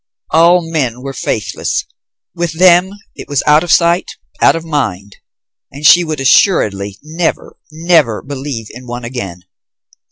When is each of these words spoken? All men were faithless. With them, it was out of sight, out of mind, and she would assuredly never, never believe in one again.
All 0.31 0.67
men 0.67 1.03
were 1.03 1.13
faithless. 1.13 1.85
With 2.33 2.53
them, 2.57 2.89
it 3.13 3.29
was 3.29 3.43
out 3.45 3.63
of 3.63 3.71
sight, 3.71 4.09
out 4.41 4.55
of 4.55 4.65
mind, 4.65 5.17
and 5.71 5.85
she 5.85 6.03
would 6.03 6.19
assuredly 6.19 6.97
never, 7.03 7.55
never 7.71 8.23
believe 8.23 8.65
in 8.71 8.87
one 8.87 9.03
again. 9.03 9.43